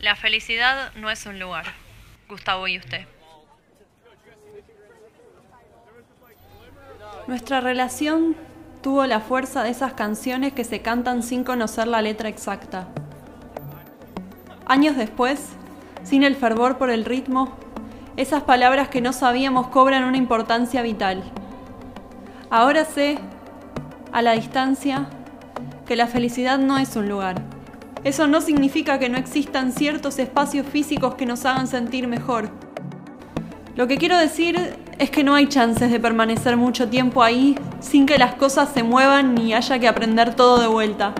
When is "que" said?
10.54-10.64, 18.88-19.02, 25.84-25.94, 28.98-29.10, 31.16-31.26, 33.86-33.98, 35.10-35.22, 38.06-38.18, 39.78-39.88